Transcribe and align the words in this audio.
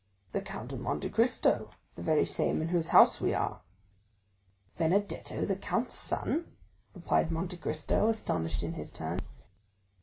"The 0.31 0.41
Count 0.41 0.73
of 0.73 0.79
Monte 0.79 1.11
Cristo, 1.11 1.69
the 1.95 2.01
very 2.01 2.25
same 2.25 2.59
in 2.59 2.69
whose 2.69 2.87
house 2.87 3.21
we 3.21 3.35
are." 3.35 3.61
"Benedetto 4.79 5.45
the 5.45 5.55
count's 5.55 5.93
son?" 5.93 6.57
replied 6.95 7.31
Monte 7.31 7.57
Cristo, 7.57 8.09
astonished 8.09 8.63
in 8.63 8.73
his 8.73 8.89
turn. 8.89 9.19